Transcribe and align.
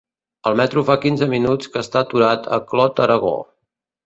El 0.51 0.55
metro 0.61 0.83
fa 0.87 0.95
quinze 1.03 1.27
minuts 1.33 1.69
que 1.75 1.83
està 1.83 2.01
aturat 2.01 2.49
a 2.59 2.61
Clot-Aragó. 2.73 3.37